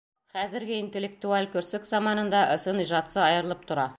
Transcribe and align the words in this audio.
Хәҙерге 0.35 0.79
интеллектуаль 0.83 1.49
көрсөк 1.57 1.85
заманында 1.91 2.41
ысын 2.57 2.83
ижадсы 2.87 3.23
айырылып 3.29 3.65
тора. 3.73 3.89